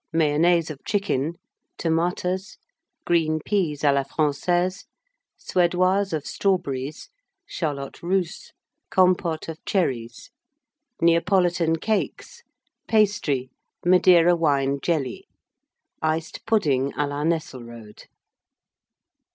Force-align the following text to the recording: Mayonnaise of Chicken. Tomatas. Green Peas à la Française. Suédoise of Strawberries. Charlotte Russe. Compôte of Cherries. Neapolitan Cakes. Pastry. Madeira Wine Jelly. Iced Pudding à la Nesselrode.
Mayonnaise 0.11 0.71
of 0.71 0.83
Chicken. 0.83 1.33
Tomatas. 1.77 2.57
Green 3.05 3.39
Peas 3.39 3.83
à 3.83 3.93
la 3.93 4.03
Française. 4.03 4.85
Suédoise 5.39 6.11
of 6.11 6.25
Strawberries. 6.25 7.09
Charlotte 7.45 8.01
Russe. 8.01 8.51
Compôte 8.91 9.47
of 9.47 9.63
Cherries. 9.63 10.31
Neapolitan 11.01 11.75
Cakes. 11.75 12.41
Pastry. 12.87 13.51
Madeira 13.85 14.35
Wine 14.35 14.79
Jelly. 14.81 15.27
Iced 16.01 16.43
Pudding 16.47 16.91
à 16.93 17.07
la 17.07 17.23
Nesselrode. 17.23 18.05